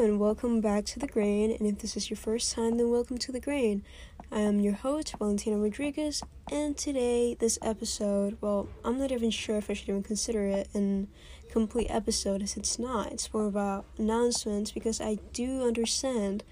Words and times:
welcome 0.00 0.62
back 0.62 0.86
to 0.86 0.98
The 0.98 1.06
Grain. 1.06 1.50
And 1.50 1.68
if 1.68 1.80
this 1.80 1.94
is 1.94 2.08
your 2.08 2.16
first 2.16 2.54
time, 2.54 2.78
then 2.78 2.90
welcome 2.90 3.18
to 3.18 3.32
The 3.32 3.38
Grain. 3.38 3.84
I 4.32 4.40
am 4.40 4.58
your 4.58 4.72
host, 4.72 5.14
Valentina 5.18 5.58
Rodriguez, 5.58 6.22
and 6.50 6.74
today, 6.74 7.36
this 7.38 7.58
episode, 7.60 8.38
well, 8.40 8.70
I'm 8.82 8.98
not 8.98 9.12
even 9.12 9.30
sure 9.30 9.58
if 9.58 9.68
I 9.68 9.74
should 9.74 9.90
even 9.90 10.02
consider 10.02 10.46
it 10.46 10.70
an 10.72 11.08
complete 11.50 11.88
episode, 11.90 12.42
as 12.42 12.56
it's 12.56 12.78
not. 12.78 13.12
It's 13.12 13.32
more 13.34 13.46
about 13.46 13.84
announcements 13.98 14.70
because 14.70 15.02
I 15.02 15.18
do 15.34 15.64
understand 15.66 16.44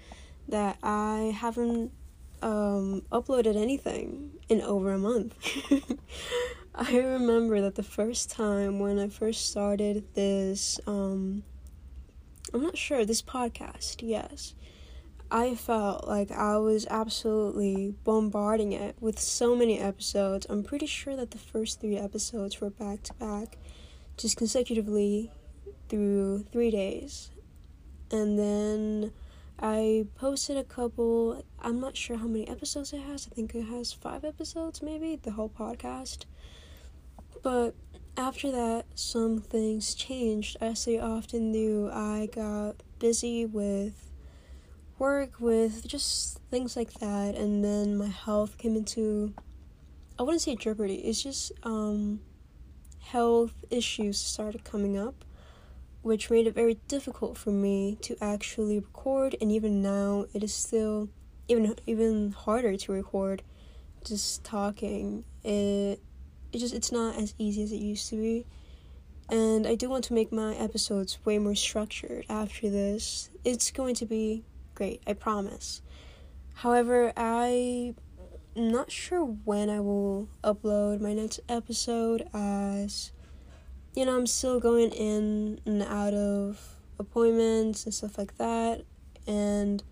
that 0.47 0.77
I 0.83 1.35
haven't 1.35 1.91
um, 2.43 3.01
uploaded 3.11 3.55
anything 3.55 4.29
in 4.47 4.61
over 4.61 4.93
a 4.93 4.99
month. 4.99 5.33
I 6.75 6.97
remember 6.97 7.61
that 7.61 7.73
the 7.73 7.83
first 7.83 8.29
time 8.29 8.77
when 8.77 8.99
I 8.99 9.07
first 9.07 9.49
started 9.49 10.03
this, 10.13 10.79
um, 10.85 11.41
I'm 12.53 12.63
not 12.63 12.77
sure, 12.77 13.05
this 13.05 13.21
podcast, 13.21 13.97
yes. 14.01 14.55
I 15.31 15.53
felt 15.53 16.07
like 16.07 16.31
I 16.31 16.57
was 16.57 16.87
absolutely 16.89 17.93
bombarding 18.03 18.71
it 18.71 18.95
with 18.99 19.19
so 19.19 19.55
many 19.55 19.79
episodes. 19.79 20.47
I'm 20.49 20.63
pretty 20.63 20.87
sure 20.87 21.15
that 21.15 21.31
the 21.31 21.37
first 21.37 21.79
three 21.79 21.97
episodes 21.97 22.59
were 22.59 22.71
back 22.71 23.03
to 23.03 23.13
back, 23.13 23.57
just 24.17 24.37
consecutively 24.37 25.31
through 25.87 26.45
three 26.51 26.71
days. 26.71 27.29
And 28.11 28.39
then 28.39 29.11
I 29.59 30.07
posted 30.15 30.57
a 30.57 30.63
couple, 30.63 31.45
I'm 31.59 31.79
not 31.79 31.95
sure 31.95 32.17
how 32.17 32.27
many 32.27 32.47
episodes 32.47 32.91
it 32.93 33.01
has. 33.01 33.27
I 33.31 33.35
think 33.35 33.53
it 33.53 33.65
has 33.65 33.93
five 33.93 34.25
episodes, 34.25 34.81
maybe, 34.81 35.17
the 35.21 35.31
whole 35.31 35.49
podcast. 35.49 36.25
But 37.43 37.75
after 38.19 38.51
that, 38.51 38.85
some 38.95 39.39
things 39.39 39.95
changed, 39.95 40.57
as 40.61 40.85
they 40.85 40.99
often 40.99 41.51
do. 41.51 41.89
I 41.91 42.29
got 42.31 42.83
busy 42.99 43.45
with 43.45 44.11
work, 44.99 45.39
with 45.39 45.87
just 45.87 46.39
things 46.51 46.75
like 46.75 46.93
that, 46.95 47.35
and 47.35 47.63
then 47.63 47.97
my 47.97 48.07
health 48.07 48.57
came 48.57 48.75
into 48.75 49.33
I 50.19 50.23
wouldn't 50.23 50.41
say 50.41 50.57
jeopardy, 50.57 50.95
it's 50.95 51.23
just 51.23 51.53
um, 51.63 52.19
health 52.99 53.53
issues 53.69 54.19
started 54.19 54.65
coming 54.65 54.97
up, 54.97 55.23
which 56.01 56.29
made 56.29 56.45
it 56.45 56.53
very 56.53 56.73
difficult 56.89 57.37
for 57.37 57.51
me 57.51 57.97
to 58.01 58.17
actually 58.19 58.79
record, 58.79 59.37
and 59.39 59.49
even 59.49 59.81
now, 59.81 60.25
it 60.33 60.43
is 60.43 60.53
still 60.53 61.07
even 61.47 61.73
even 61.87 62.33
harder 62.33 62.75
to 62.75 62.91
record 62.91 63.43
just 64.03 64.43
talking. 64.43 65.23
It 65.41 66.01
it 66.51 66.59
just 66.59 66.73
it's 66.73 66.91
not 66.91 67.15
as 67.15 67.33
easy 67.37 67.63
as 67.63 67.71
it 67.71 67.77
used 67.77 68.09
to 68.09 68.15
be. 68.15 68.45
And 69.29 69.67
I 69.67 69.75
do 69.75 69.89
want 69.89 70.05
to 70.05 70.13
make 70.13 70.31
my 70.31 70.55
episodes 70.55 71.19
way 71.23 71.37
more 71.37 71.55
structured 71.55 72.25
after 72.29 72.69
this. 72.69 73.29
It's 73.43 73.69
going 73.69 73.95
to 73.95 74.05
be 74.05 74.43
great, 74.73 75.03
I 75.05 75.13
promise. 75.13 75.81
However, 76.55 77.13
I'm 77.15 77.95
not 78.55 78.91
sure 78.91 79.23
when 79.23 79.69
I 79.69 79.79
will 79.79 80.29
upload 80.43 80.99
my 80.99 81.13
next 81.13 81.39
episode 81.47 82.27
as 82.33 83.11
you 83.95 84.05
know, 84.05 84.15
I'm 84.15 84.27
still 84.27 84.59
going 84.59 84.91
in 84.91 85.59
and 85.65 85.83
out 85.83 86.13
of 86.13 86.75
appointments 86.99 87.85
and 87.85 87.93
stuff 87.93 88.17
like 88.17 88.37
that 88.37 88.83
and 89.27 89.83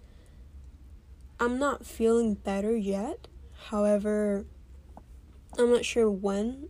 I'm 1.39 1.59
not 1.59 1.85
feeling 1.85 2.33
better 2.33 2.75
yet. 2.75 3.27
However, 3.69 4.45
I'm 5.57 5.71
not 5.71 5.85
sure 5.85 6.09
when 6.09 6.69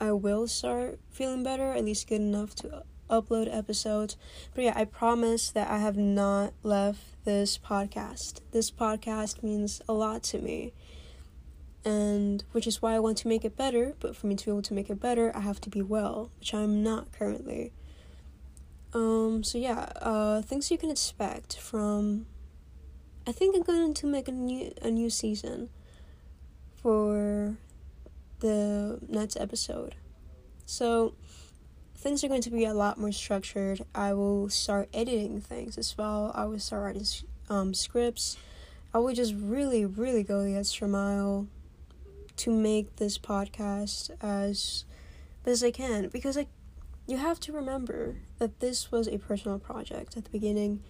I 0.00 0.10
will 0.10 0.48
start 0.48 0.98
feeling 1.10 1.44
better, 1.44 1.72
at 1.72 1.84
least 1.84 2.08
good 2.08 2.20
enough 2.20 2.56
to 2.56 2.82
upload 3.08 3.54
episodes. 3.54 4.16
But 4.54 4.64
yeah, 4.64 4.72
I 4.74 4.86
promise 4.86 5.50
that 5.50 5.70
I 5.70 5.78
have 5.78 5.96
not 5.96 6.52
left 6.64 7.24
this 7.24 7.58
podcast. 7.58 8.40
This 8.50 8.72
podcast 8.72 9.44
means 9.44 9.80
a 9.88 9.92
lot 9.92 10.24
to 10.24 10.38
me. 10.38 10.72
And 11.84 12.42
which 12.50 12.66
is 12.66 12.82
why 12.82 12.94
I 12.94 12.98
want 12.98 13.18
to 13.18 13.28
make 13.28 13.44
it 13.44 13.56
better, 13.56 13.94
but 14.00 14.16
for 14.16 14.26
me 14.26 14.34
to 14.34 14.44
be 14.46 14.50
able 14.50 14.62
to 14.62 14.74
make 14.74 14.90
it 14.90 15.00
better, 15.00 15.30
I 15.36 15.40
have 15.40 15.60
to 15.60 15.70
be 15.70 15.82
well, 15.82 16.30
which 16.40 16.54
I'm 16.54 16.82
not 16.82 17.12
currently. 17.12 17.72
Um 18.94 19.44
so 19.44 19.58
yeah, 19.58 19.92
uh 20.00 20.42
things 20.42 20.70
you 20.70 20.78
can 20.78 20.90
expect 20.90 21.56
from 21.56 22.26
I 23.26 23.32
think 23.32 23.54
I'm 23.54 23.62
going 23.62 23.94
to 23.94 24.06
make 24.06 24.26
a 24.26 24.32
new 24.32 24.74
a 24.82 24.90
new 24.90 25.08
season 25.08 25.70
the 28.42 28.98
next 29.08 29.36
episode. 29.36 29.94
So 30.66 31.14
things 31.96 32.22
are 32.22 32.28
going 32.28 32.42
to 32.42 32.50
be 32.50 32.64
a 32.64 32.74
lot 32.74 32.98
more 32.98 33.12
structured. 33.12 33.84
I 33.94 34.12
will 34.12 34.48
start 34.50 34.88
editing 34.92 35.40
things 35.40 35.78
as 35.78 35.96
well. 35.96 36.32
I 36.34 36.44
will 36.44 36.58
start 36.58 36.82
writing 36.82 37.06
um, 37.48 37.72
scripts. 37.72 38.36
I 38.92 38.98
will 38.98 39.14
just 39.14 39.34
really, 39.34 39.86
really 39.86 40.22
go 40.22 40.42
the 40.42 40.56
extra 40.56 40.88
mile 40.88 41.46
to 42.36 42.50
make 42.50 42.96
this 42.96 43.18
podcast 43.18 44.10
as 44.20 44.84
best 45.44 45.64
I 45.64 45.70
can 45.70 46.08
because 46.08 46.36
I, 46.36 46.46
you 47.06 47.16
have 47.18 47.38
to 47.40 47.52
remember 47.52 48.16
that 48.38 48.60
this 48.60 48.90
was 48.90 49.06
a 49.06 49.18
personal 49.18 49.58
project 49.58 50.16
at 50.16 50.24
the 50.24 50.30
beginning. 50.30 50.82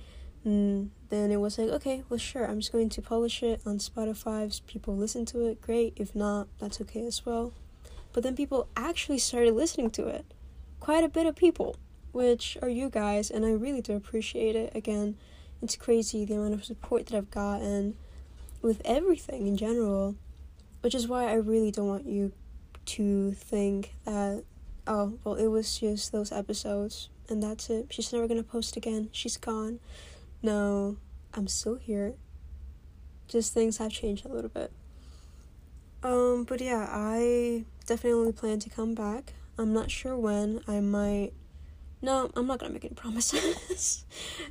And 0.45 0.91
then 1.09 1.31
it 1.31 1.41
was 1.41 1.59
like, 1.59 1.69
okay, 1.69 2.03
well, 2.09 2.19
sure, 2.19 2.45
I'm 2.45 2.61
just 2.61 2.73
going 2.73 2.89
to 2.91 3.03
publish 3.03 3.43
it 3.43 3.61
on 3.65 3.79
Spotify. 3.79 4.47
If 4.47 4.67
people 4.67 4.97
listen 4.97 5.25
to 5.27 5.47
it, 5.47 5.61
great. 5.61 5.93
If 5.97 6.15
not, 6.15 6.49
that's 6.59 6.81
okay 6.81 7.07
as 7.07 7.25
well. 7.25 7.53
But 8.13 8.23
then 8.23 8.37
people 8.37 8.69
actually 8.77 9.19
started 9.19 9.55
listening 9.55 9.91
to 9.91 10.09
it. 10.09 10.27
Quite 10.81 11.05
a 11.05 11.09
bit 11.09 11.27
of 11.27 11.37
people, 11.37 11.77
which 12.11 12.59
are 12.61 12.69
you 12.69 12.91
guys, 12.91 13.31
and 13.31 13.47
I 13.47 13.53
really 13.53 13.81
do 13.81 13.95
appreciate 13.95 14.57
it. 14.57 14.73
Again, 14.75 15.17
it's 15.63 15.77
crazy 15.77 16.25
the 16.25 16.35
amount 16.35 16.55
of 16.55 16.65
support 16.65 17.07
that 17.07 17.17
I've 17.17 17.31
gotten 17.31 17.97
with 18.61 18.83
everything 18.85 19.47
in 19.47 19.57
general, 19.57 20.17
which 20.81 20.95
is 20.95 21.07
why 21.07 21.29
I 21.29 21.35
really 21.35 21.71
don't 21.71 21.89
want 21.89 22.07
you 22.07 22.33
to 22.85 23.33
think 23.33 23.95
that, 24.05 24.45
oh, 24.87 25.19
well, 25.23 25.35
it 25.37 25.47
was 25.47 25.79
just 25.79 26.11
those 26.11 26.33
episodes 26.33 27.09
and 27.29 27.43
that's 27.43 27.71
it. 27.71 27.87
She's 27.91 28.13
never 28.13 28.27
gonna 28.29 28.43
post 28.43 28.77
again. 28.77 29.09
She's 29.13 29.37
gone. 29.37 29.81
No, 30.43 30.97
I'm 31.35 31.47
still 31.47 31.77
here. 31.77 32.15
Just 33.29 33.55
things 33.55 33.79
have 33.79 33.93
changed 33.93 34.27
a 34.27 34.29
little 34.29 34.51
bit. 34.51 34.73
Um, 36.03 36.45
but 36.45 36.61
yeah, 36.61 36.89
I 36.91 37.65
definitely 37.87 38.33
plan 38.33 38.59
to 38.61 38.71
come 38.71 38.95
back. 38.95 39.35
I'm 39.57 39.73
not 39.73 39.91
sure 39.91 40.17
when. 40.17 40.61
I 40.67 40.81
might. 40.81 41.31
No, 42.01 42.33
I'm 42.35 42.49
not 42.49 42.59
gonna 42.59 42.73
make 42.73 42.85
any 42.85 42.95
promises. 42.97 44.05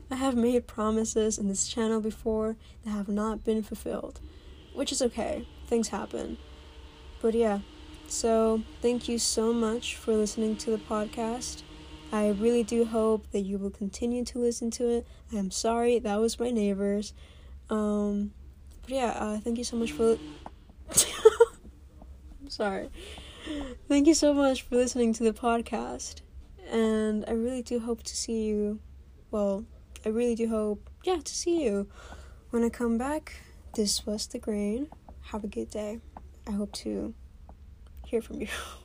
I 0.09 0.16
have 0.16 0.35
made 0.35 0.66
promises 0.68 1.38
in 1.38 1.50
this 1.50 1.68
channel 1.68 2.00
before 2.00 2.56
that 2.85 2.91
have 2.91 3.09
not 3.09 3.44
been 3.44 3.62
fulfilled, 3.62 4.22
which 4.73 4.94
is 4.94 5.02
okay. 5.02 5.46
Things 5.68 5.90
happen. 5.90 6.38
But 7.22 7.34
yeah, 7.34 7.59
so 8.08 8.63
thank 8.81 9.09
you 9.09 9.19
so 9.19 9.52
much 9.52 9.96
for 9.97 10.13
listening 10.16 10.56
to 10.58 10.72
the 10.72 10.78
podcast. 10.78 11.63
I 12.11 12.29
really 12.29 12.63
do 12.63 12.83
hope 12.83 13.31
that 13.31 13.41
you 13.41 13.57
will 13.57 13.69
continue 13.69 14.25
to 14.25 14.39
listen 14.39 14.69
to 14.72 14.89
it. 14.89 15.07
I 15.31 15.38
am 15.38 15.49
sorry, 15.49 15.99
that 15.99 16.19
was 16.19 16.39
my 16.39 16.51
neighbors. 16.51 17.13
Um, 17.69 18.33
but 18.81 18.91
yeah, 18.91 19.11
uh, 19.17 19.39
thank 19.39 19.57
you 19.57 19.63
so 19.63 19.77
much 19.77 19.94
for. 19.94 20.17
I'm 20.89 22.49
sorry. 22.49 22.89
Thank 23.88 24.07
you 24.07 24.13
so 24.13 24.33
much 24.33 24.63
for 24.63 24.75
listening 24.75 25.13
to 25.13 25.23
the 25.23 25.31
podcast. 25.31 26.22
And 26.69 27.23
I 27.27 27.31
really 27.31 27.61
do 27.61 27.79
hope 27.79 28.03
to 28.03 28.16
see 28.16 28.43
you. 28.43 28.79
Well, 29.31 29.66
I 30.05 30.09
really 30.09 30.35
do 30.35 30.49
hope, 30.49 30.89
yeah, 31.03 31.17
to 31.23 31.33
see 31.33 31.63
you 31.63 31.88
when 32.49 32.63
I 32.63 32.69
come 32.69 32.97
back. 32.97 33.41
This 33.73 34.05
was 34.05 34.28
The 34.28 34.39
Grain. 34.39 34.88
Have 35.31 35.45
a 35.45 35.47
good 35.47 35.69
day. 35.69 35.99
I 36.45 36.51
hope 36.51 36.73
to 36.73 37.13
hear 38.05 38.22
from 38.22 38.41
you. 38.41 38.47